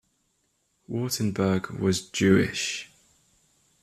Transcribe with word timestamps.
Wartenberg 0.87 1.69
was 1.79 2.09
Jewish. 2.11 2.89